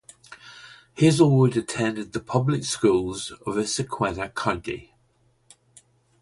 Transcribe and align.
Hazlewood 0.95 1.55
attended 1.55 2.11
the 2.11 2.19
public 2.19 2.63
schools 2.65 3.29
of 3.45 3.53
Issaquena 3.55 4.33
County. 4.33 4.95